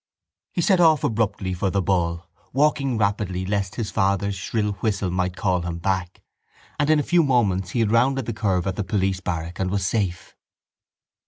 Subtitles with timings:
[0.51, 5.35] He set off abruptly for the Bull, walking rapidly lest his father's shrill whistle might
[5.35, 6.23] call him back;
[6.79, 9.69] and in a few moments he had rounded the curve at the police barrack and
[9.69, 10.35] was safe.